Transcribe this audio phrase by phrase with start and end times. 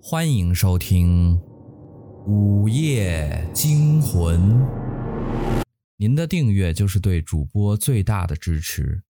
[0.00, 1.36] 欢迎收听
[2.24, 4.40] 《午夜惊魂》。
[5.96, 9.02] 您的订阅就是对主播最大的支持。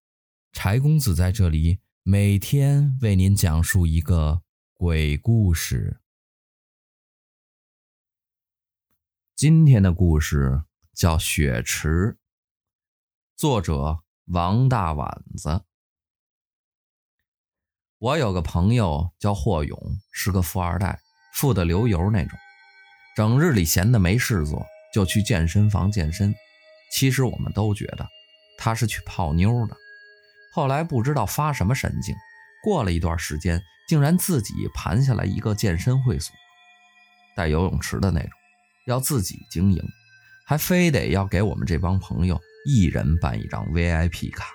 [0.51, 4.41] 柴公子在这里每天为您讲述一个
[4.73, 6.01] 鬼故事。
[9.35, 10.63] 今天的故事
[10.93, 11.87] 叫《雪池》，
[13.37, 15.68] 作者王大碗子。
[18.01, 19.77] 我有个朋友叫霍勇，
[20.13, 20.97] 是个富二代，
[21.33, 22.39] 富得流油那种。
[23.13, 26.33] 整日里闲得没事做，就去健身房健身。
[26.93, 28.07] 其实我们都觉得
[28.57, 29.75] 他是去泡妞的。
[30.53, 32.15] 后来不知道发什么神经，
[32.63, 36.33] 过了一段时间，竟然自己盘下来一个健身会所，
[37.35, 38.29] 带游泳池的那种，
[38.87, 39.83] 要自己经营，
[40.47, 44.45] 还非得要给我们这帮朋友一人办一张 VIP 卡。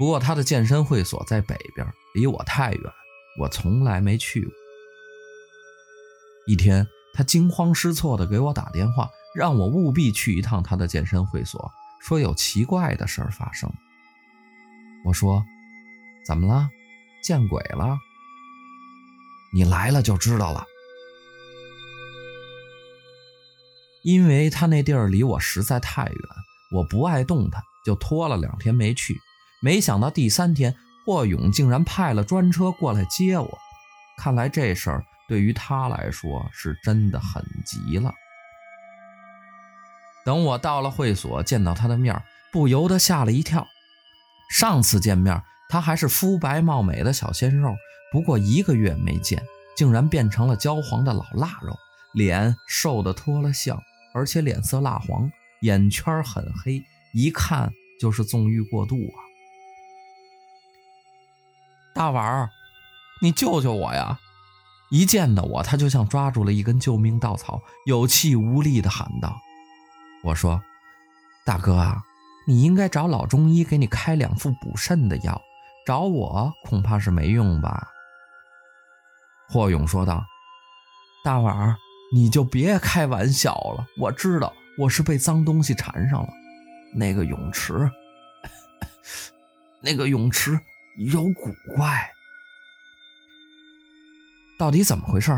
[0.00, 2.92] 不过他的健身会所在北边，离我太远，
[3.38, 4.50] 我从来没去过。
[6.46, 11.70] 一天，他惊慌失措地给我打电话，让我务必去一趟他的健身会所，
[12.00, 13.70] 说有奇怪的事儿发生。
[15.04, 15.44] 我说
[16.24, 16.70] ：“怎么了？
[17.22, 17.98] 见鬼了？
[19.52, 20.64] 你来了就知道了。”
[24.02, 26.22] 因为他那地儿离我实在太远，
[26.72, 29.20] 我不爱动弹，就拖了两天没去。
[29.62, 33.58] 没想到第三天，霍勇竟然派了专车过来接我。
[34.16, 38.12] 看来这事儿对于他来说是真的很急了。
[40.24, 43.66] 等我到了会所，见到他的面，不由得吓了一跳。
[44.50, 47.74] 上次见面，他还是肤白貌美的小鲜肉，
[48.10, 49.42] 不过一个月没见，
[49.76, 51.76] 竟然变成了焦黄的老腊肉，
[52.14, 53.78] 脸瘦得脱了相，
[54.14, 55.30] 而且脸色蜡黄，
[55.62, 59.29] 眼圈很黑，一看就是纵欲过度啊。
[61.94, 62.50] 大碗儿，
[63.20, 64.18] 你救救我呀！
[64.90, 69.40] 一见到我，他就像抓住了一根救命稻草，有气无力地喊道
[70.24, 70.60] ：“我说，
[71.44, 72.02] 大哥啊，
[72.46, 75.40] 你应该找老中医给你开两副补肾的药，
[75.86, 77.88] 找我恐怕是没用吧？”
[79.48, 80.24] 霍勇说道
[81.24, 81.76] ：“大碗儿，
[82.12, 86.28] 你就别开玩笑了，我知道我是被脏东西缠上了。
[86.94, 87.88] 那个泳池，
[89.80, 90.58] 那个泳池。”
[91.02, 92.12] 有古怪，
[94.58, 95.32] 到底怎么回事？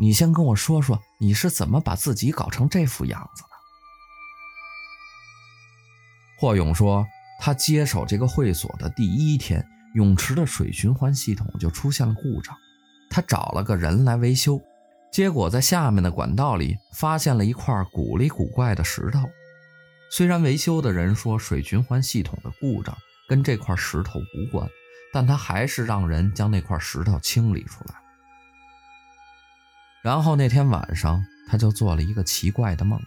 [0.00, 3.48] 你先跟我说说，你是怎么把自己搞成这副样子的？
[6.40, 7.06] 霍勇说，
[7.40, 9.62] 他接手这个会所的第一天，
[9.92, 12.56] 泳池的水循环系统就出现了故障，
[13.10, 14.58] 他找了个人来维修，
[15.12, 19.28] 结果在下面的管道里发现了一块古里古怪的石头。
[20.10, 22.96] 虽然维修的人说水循环系统的故障，
[23.28, 24.68] 跟这块石头无关，
[25.12, 27.94] 但他还是让人将那块石头清理出来。
[30.02, 33.00] 然后那天晚上，他就做了一个奇怪的梦，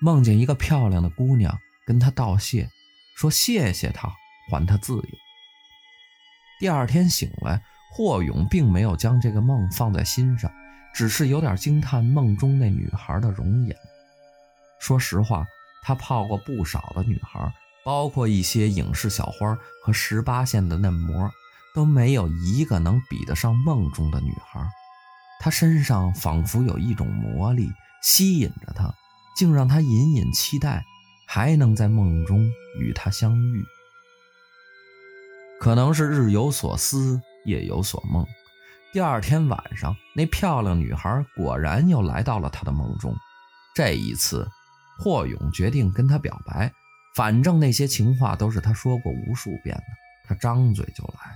[0.00, 2.68] 梦见一个漂亮的姑娘跟他道谢，
[3.16, 4.12] 说谢谢他，
[4.50, 5.08] 还他自由。
[6.60, 7.62] 第二天醒来，
[7.94, 10.52] 霍勇并没有将这个梦放在心上，
[10.94, 13.76] 只是有点惊叹梦中那女孩的容颜。
[14.78, 15.46] 说实话，
[15.82, 17.50] 他泡过不少的女孩。
[17.86, 21.30] 包括一些影视小花和十八线的嫩模，
[21.72, 24.68] 都没有一个能比得上梦中的女孩。
[25.38, 27.70] 她身上仿佛有一种魔力，
[28.02, 28.92] 吸引着他，
[29.36, 30.84] 竟让他隐隐期待
[31.28, 33.64] 还能在梦中与她相遇。
[35.60, 38.26] 可能是日有所思，夜有所梦。
[38.92, 43.14] 第二天晚上，那漂亮女孩果然又来到了他的梦中。
[43.76, 44.48] 这一次，
[44.98, 46.72] 霍勇决定跟她表白。
[47.16, 49.84] 反正那些情话都是他说过无数遍的，
[50.28, 51.34] 他张嘴就来。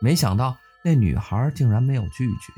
[0.00, 2.52] 没想到那女孩竟然没有拒绝。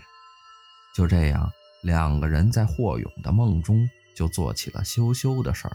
[0.95, 1.51] 就这样，
[1.83, 5.75] 两个人在霍勇的梦中就做起了羞羞的事儿。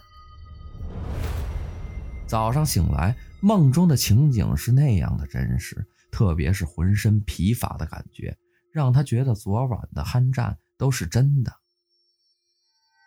[2.27, 8.37] 早上醒来，梦中的情景是那样的真实，特别是浑身疲乏的感觉，
[8.71, 11.51] 让他觉得昨晚的酣战都是真的。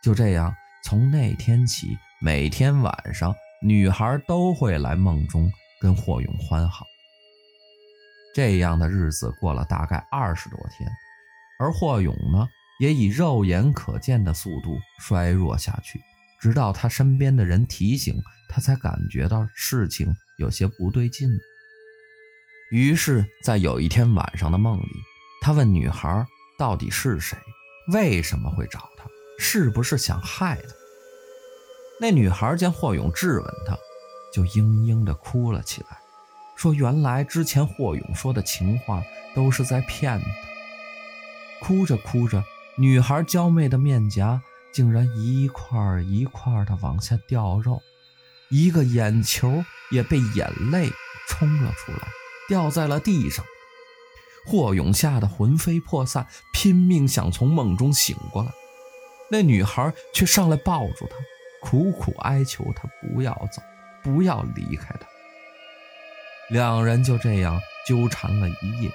[0.02, 0.52] 就这样，
[0.82, 3.32] 从那天起，每天晚上。
[3.66, 5.50] 女孩都会来梦中
[5.80, 6.84] 跟霍勇欢好。
[8.34, 10.86] 这样的日子过了大概二十多天，
[11.58, 12.46] 而霍勇呢，
[12.78, 15.98] 也以肉眼可见的速度衰弱下去，
[16.42, 18.14] 直到他身边的人提醒
[18.50, 21.30] 他，才感觉到事情有些不对劲。
[22.70, 24.90] 于是，在有一天晚上的梦里，
[25.40, 26.26] 他问女孩
[26.58, 27.38] 到底是谁，
[27.94, 29.06] 为什么会找他，
[29.38, 30.83] 是不是想害他？
[32.00, 33.78] 那女孩见霍勇质问她，
[34.32, 35.98] 就嘤嘤地哭了起来，
[36.56, 39.02] 说：“原来之前霍勇说的情话
[39.34, 40.26] 都是在骗她，
[41.66, 42.42] 哭着哭着，
[42.76, 44.42] 女孩娇媚的面颊
[44.72, 47.80] 竟然一块一块的往下掉肉，
[48.50, 50.90] 一个眼球也被眼泪
[51.28, 52.08] 冲了出来，
[52.48, 53.44] 掉在了地上。
[54.46, 58.50] 霍勇吓得魂飞魄散，拼命想从梦中醒过来。
[59.30, 61.16] 那女孩却上来抱住他，
[61.64, 63.62] 苦苦哀求他不要走，
[64.02, 65.06] 不要离开他。
[66.50, 68.92] 两人就这样纠缠了一夜，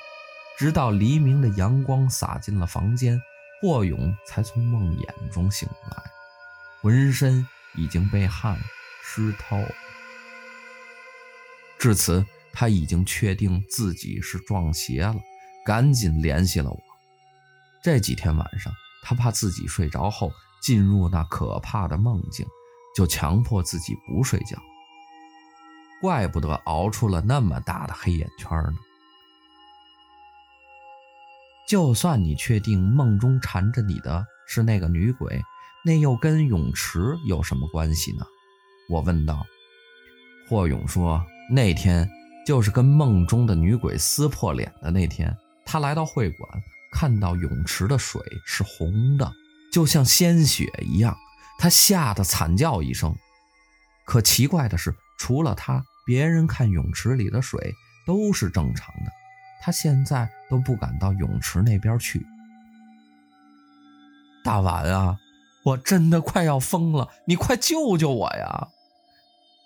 [0.56, 3.20] 直到黎明的阳光洒进了房间，
[3.60, 5.98] 霍勇才从梦魇中醒来，
[6.80, 7.44] 浑身
[7.74, 8.56] 已经被汗
[9.04, 9.58] 湿透。
[11.80, 12.24] 至此，
[12.54, 15.16] 他已经确定自己是撞邪了。
[15.66, 16.80] 赶紧联系了我。
[17.82, 18.72] 这几天晚上，
[19.02, 20.32] 他怕自己睡着后
[20.62, 22.46] 进入那可怕的梦境，
[22.96, 24.58] 就强迫自己不睡觉。
[26.02, 28.78] 怪不得熬出了那么大的黑眼圈呢。
[31.68, 35.42] 就算你确定梦中缠着你的是那个女鬼，
[35.86, 38.26] 那又跟泳池有什么关系呢？
[38.90, 39.46] 我问道。
[40.48, 42.10] 霍勇说：“那天
[42.44, 46.50] 就是跟梦中的女鬼撕破脸的那天。”他来到会馆，
[46.92, 49.32] 看到泳池的水是红的，
[49.72, 51.16] 就像鲜血一样。
[51.60, 53.16] 他吓得惨叫一声。
[54.06, 57.76] 可奇怪的是，除了他，别人看泳池里的水
[58.08, 59.12] 都是正常的。
[59.62, 62.26] 他现在都不敢到泳池那边去。
[64.44, 65.20] 大碗啊，
[65.64, 68.70] 我真的快要疯了，你快救救我呀！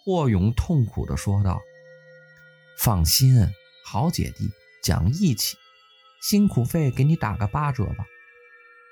[0.03, 1.61] 霍勇痛苦地说道。
[2.79, 3.47] 放心，
[3.85, 4.49] 好姐弟，
[4.83, 5.55] 讲义气。
[6.21, 8.03] 辛苦费给你打个八折吧，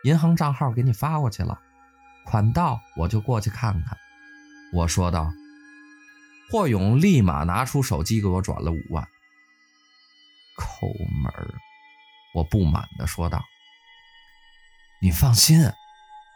[0.03, 1.59] 银行账号给你发过去了，
[2.25, 3.97] 款到我就过去看看。
[4.73, 5.31] 我说道。
[6.51, 9.07] 霍勇立马拿出手机给我转了五万。
[10.57, 10.87] 抠
[11.23, 11.47] 门儿，
[12.35, 13.41] 我不满地说道。
[15.01, 15.71] 你放心，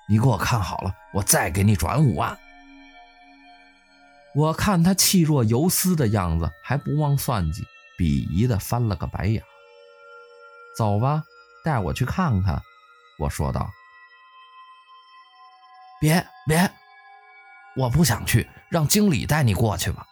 [0.08, 2.40] 你给我看好了，我再给你转五万。
[4.36, 7.62] 我看他气若游丝的样子，还不忘算计，
[8.00, 9.44] 鄙夷地翻了个白眼。
[10.78, 11.24] 走吧，
[11.66, 12.62] 带我去看看。”
[13.20, 13.70] 我说道。
[16.00, 16.72] “别别，
[17.76, 20.06] 我不想去，让经理带你过去吧。”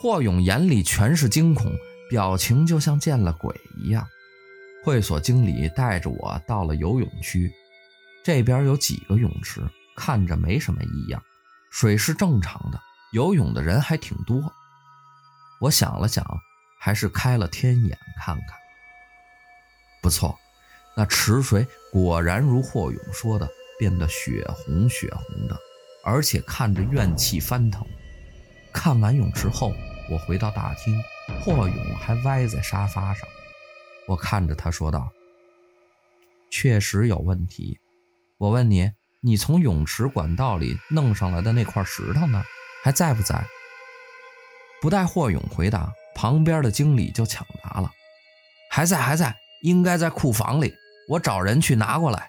[0.00, 1.72] 霍勇眼里全是惊恐，
[2.10, 4.06] 表情就像见了鬼一样。
[4.84, 7.50] 会所经理带着我到了游泳区，
[8.24, 9.60] 这边有几个泳池，
[9.96, 11.20] 看着没什么异样，
[11.70, 12.78] 水是正常的，
[13.12, 14.52] 游泳的人还挺多。
[15.60, 16.24] 我想了想，
[16.78, 18.46] 还是开了天眼看看。
[20.02, 20.38] 不错，
[20.96, 25.58] 那池水果然如霍勇说的，变得血红血红的，
[26.04, 27.86] 而且看着怨气翻腾。
[28.72, 29.72] 看完泳池后，
[30.10, 31.02] 我回到大厅，
[31.40, 33.28] 霍勇还歪在沙发上。
[34.06, 35.10] 我看着他说道
[36.50, 37.78] ：“确实有问题。
[38.38, 42.44] 我问你，你从泳池管道里弄上来的那块石头呢？
[42.82, 43.44] 还在不在？”
[44.80, 47.90] 不待霍勇回答，旁边的经理就抢答了
[48.70, 50.72] ：“还在，还在。”应该在库房里，
[51.08, 52.28] 我找人去拿过来。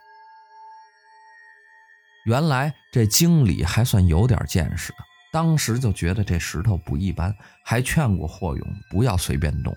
[2.28, 4.98] 原来这经理还算有点见识的，
[5.32, 7.34] 当时就觉得这石头不一般，
[7.64, 9.74] 还劝过霍勇不要随便动，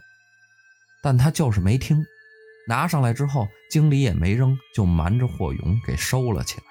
[1.00, 2.04] 但他就是没听。
[2.66, 6.64] 拿上来之后，经理也没扔，就瞒着霍勇给收了起来。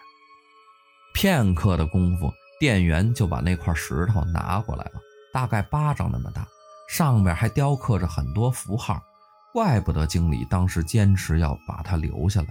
[1.14, 5.00] 片刻的功夫，店员就把那块石头拿过来了，
[5.34, 6.46] 大概巴掌那么大，
[6.90, 9.02] 上面还雕刻着很多符号。
[9.54, 12.48] 怪不得经理当时坚持要把它留下来。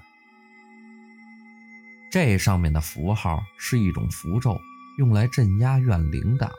[2.11, 4.59] 这上面的符号是一种符咒，
[4.97, 6.51] 用来镇压怨灵的。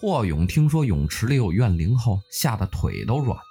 [0.00, 3.42] 霍勇听说泳池里有怨灵后，吓得腿都软了。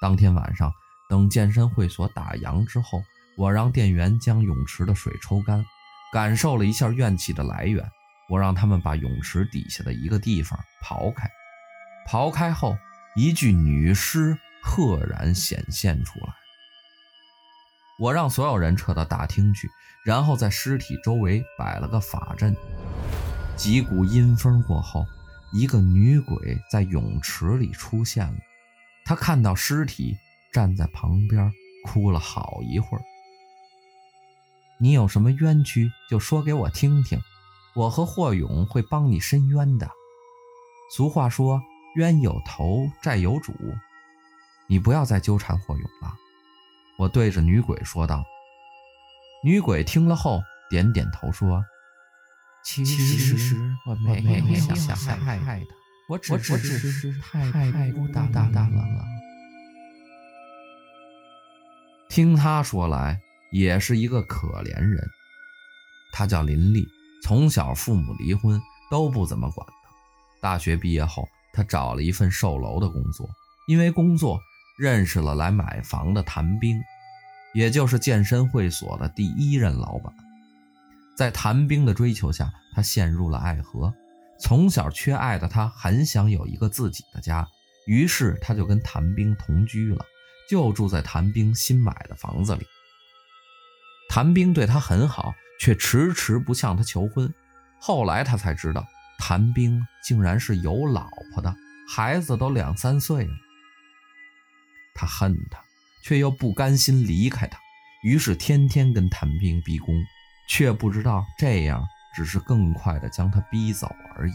[0.00, 0.72] 当天晚上，
[1.08, 3.02] 等健身会所打烊之后，
[3.36, 5.64] 我让店员将泳池的水抽干，
[6.12, 7.84] 感受了一下怨气的来源。
[8.28, 11.28] 我让他们把泳池底下的一个地方刨开，
[12.08, 12.76] 刨开后。
[13.16, 16.26] 一具女尸赫然显现出来，
[17.98, 19.68] 我让所有人撤到大厅去，
[20.04, 22.56] 然后在尸体周围摆了个法阵。
[23.56, 25.04] 几股阴风过后，
[25.52, 28.38] 一个女鬼在泳池里出现了。
[29.04, 30.16] 她看到尸体，
[30.52, 31.52] 站在旁边
[31.84, 33.02] 哭了好一会儿。
[34.78, 37.20] 你有什么冤屈，就说给我听听，
[37.74, 39.90] 我和霍勇会帮你伸冤的。
[40.94, 41.60] 俗话说。
[41.96, 43.52] 冤有头，债有主，
[44.68, 46.14] 你不要再纠缠霍勇了。
[46.98, 48.24] 我对着女鬼说道。
[49.44, 51.64] 女鬼听了后点点头说
[52.66, 55.56] ：“其实我没有想害他，
[56.08, 56.36] 我只
[56.90, 59.04] 是太太孤单了。”
[62.10, 63.20] 听他说来，
[63.52, 65.08] 也是一个可怜人。
[66.12, 66.84] 他叫林丽，
[67.22, 69.74] 从小父母离婚，都不怎么管他。
[70.40, 73.28] 大学毕业后，他找了一份售楼的工作，
[73.68, 74.40] 因为工作
[74.78, 76.80] 认识了来买房的谭兵，
[77.52, 80.14] 也就是健身会所的第一任老板。
[81.16, 83.92] 在谭兵的追求下，他陷入了爱河。
[84.40, 87.44] 从小缺爱的他，很想有一个自己的家，
[87.88, 90.04] 于是他就跟谭兵同居了，
[90.48, 92.64] 就住在谭兵新买的房子里。
[94.08, 97.34] 谭兵对他很好，却迟迟不向他求婚。
[97.80, 98.86] 后来他才知道，
[99.18, 101.52] 谭兵竟然是有老婆的，
[101.88, 103.32] 孩子都两三岁了。
[104.98, 105.58] 他恨他，
[106.02, 107.58] 却又不甘心离开他，
[108.02, 109.94] 于是天天跟谭兵逼宫。
[110.50, 111.86] 却不知道这样
[112.16, 113.86] 只是更快的将他逼走
[114.16, 114.32] 而已。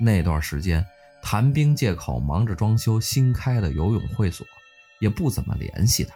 [0.00, 0.84] 那段时间，
[1.22, 4.44] 谭兵借口忙着装修新开的游泳会所，
[5.00, 6.12] 也不怎么联系他。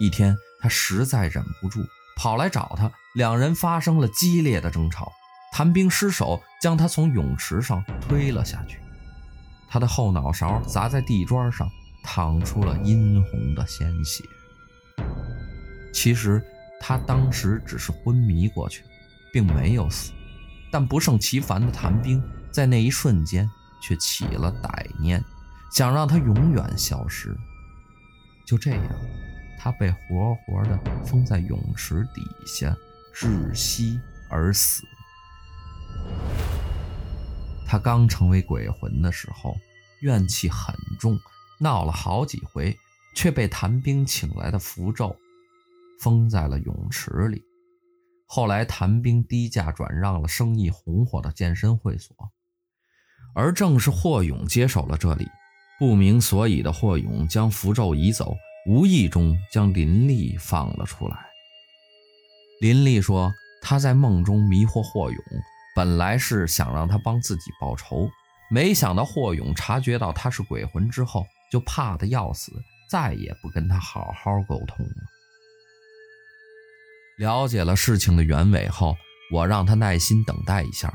[0.00, 1.80] 一天，他实在忍不住，
[2.16, 5.12] 跑来找他，两人发生了激烈的争吵。
[5.52, 8.80] 谭兵失手将他从泳池上推了下去，
[9.68, 11.70] 他的后脑勺砸在地砖上，
[12.02, 14.24] 淌出了殷红的鲜血。
[15.92, 16.42] 其实。
[16.82, 18.82] 他当时只是昏迷过去，
[19.30, 20.12] 并没有死，
[20.72, 23.46] 但不胜其烦的谭兵在那一瞬间
[23.82, 25.22] 却起了歹念，
[25.70, 27.36] 想让他永远消失。
[28.46, 28.82] 就这样，
[29.58, 32.74] 他被活活的封在泳池底下，
[33.14, 34.82] 窒息而死。
[37.66, 39.54] 他刚成为鬼魂的时候，
[40.00, 41.20] 怨气很重，
[41.60, 42.76] 闹了好几回，
[43.14, 45.14] 却被谭兵请来的符咒。
[46.00, 47.42] 封在了泳池里。
[48.26, 52.16] 后来，谭兵低价转让了生意红火的健身会所，
[53.34, 55.28] 而正是霍勇接手了这里。
[55.78, 58.34] 不明所以的霍勇将符咒移走，
[58.66, 61.16] 无意中将林丽放了出来。
[62.60, 65.22] 林丽说：“他在梦中迷惑霍勇，
[65.74, 68.10] 本来是想让他帮自己报仇，
[68.50, 72.52] 没想到霍勇察觉到他是鬼魂之后，就怕的要死，
[72.88, 75.02] 再也不跟他好好沟通了。”
[77.18, 78.96] 了解了事情的原委后，
[79.30, 80.92] 我让他耐心等待一下，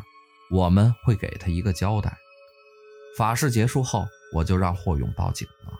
[0.50, 2.18] 我们会给他一个交代。
[3.18, 5.74] 法事结束后，我就让霍勇报警了。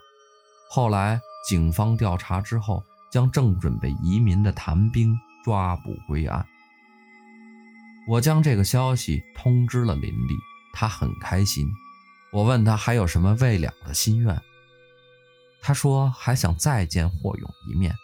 [0.70, 5.14] 后来警方调查之后，将正准备移民的谭兵
[5.44, 6.46] 抓捕归案。
[8.08, 10.34] 我将这个消息通知了林立，
[10.72, 11.66] 他很开心。
[12.32, 14.40] 我问他还有什么未了的心愿，
[15.62, 17.94] 他说还想再见霍勇一面。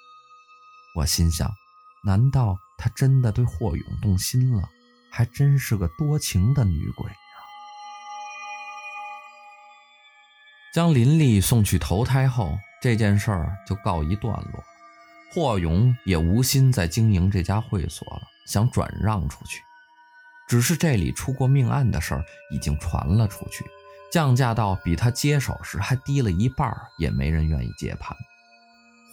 [0.96, 1.50] 我心想。
[2.04, 4.68] 难道他真的对霍勇动心了？
[5.08, 7.16] 还真是个多情的女鬼呀！
[10.74, 14.64] 将林丽送去投胎后，这件事儿就告一段落。
[15.32, 19.62] 霍勇也无心再经营这家会所了，想转让出去。
[20.48, 23.64] 只是这里出过命案的事儿已经传了出去，
[24.12, 28.16] 降价到比他接手时还低了一半，也没人愿意接盘。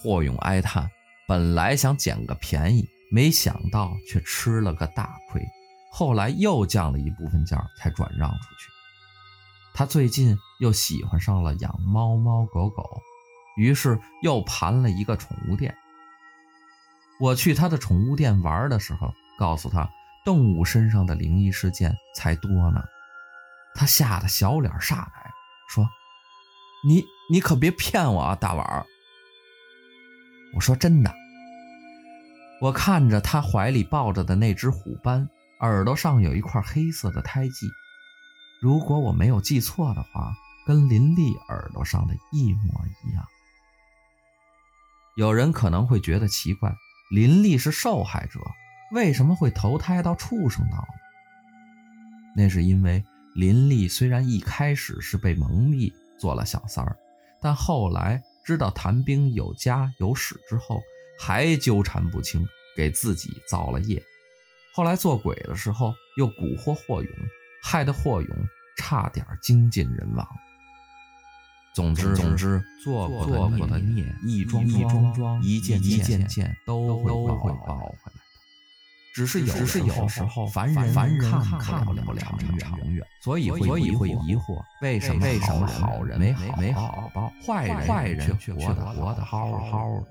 [0.04, 0.90] 霍勇哀叹。
[1.28, 5.40] 本来想捡个便宜，没想到却吃了个大亏。
[5.92, 8.72] 后来又降了一部分价，才转让出去。
[9.76, 13.00] 他最近又喜欢上了养猫猫狗狗，
[13.58, 15.76] 于是又盘了一个宠物店。
[17.20, 19.88] 我去他的宠物店玩的时候，告诉他
[20.26, 22.84] 动物身上的灵异事件才多呢。
[23.76, 25.32] 他吓得小脸煞白，
[25.70, 25.88] 说
[26.88, 28.86] ：“你你可别骗我啊，大碗。”
[30.56, 31.14] 我说真的。
[32.62, 35.30] 我看着他怀里抱着的那只虎斑，
[35.62, 37.70] 耳朵上有一块黑色的胎记，
[38.62, 40.34] 如果我没有记错的话，
[40.68, 43.26] 跟林丽耳朵上的一模一样。
[45.16, 46.76] 有人可能会觉得奇怪，
[47.12, 48.40] 林丽是受害者，
[48.92, 50.84] 为什么会投胎到畜生道呢？
[52.36, 53.04] 那是因为
[53.36, 56.98] 林丽虽然一开始是被蒙蔽做了小三儿，
[57.42, 60.82] 但后来知道谭兵有家有室之后。
[61.22, 64.02] 还纠缠不清，给自己造了业。
[64.74, 67.12] 后来做鬼的时候，又蛊惑霍勇，
[67.62, 68.30] 害得霍勇
[68.78, 70.26] 差点精尽人亡。
[71.76, 78.19] 总之，总之，做过的孽，一桩一桩桩，一件一件件，都会都会报回来的。
[79.14, 82.22] 只是有时候，凡人凡人看看不了
[82.58, 83.92] 长远，所以会疑
[84.36, 90.06] 惑，为什么为什么好人没好没好报，坏人坏人却活得活得好好的。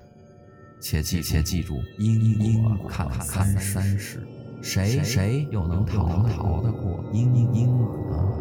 [0.81, 4.25] 切记，且记住，因因果看看三世，
[4.61, 8.38] 谁谁又能逃逃得过因因果呢？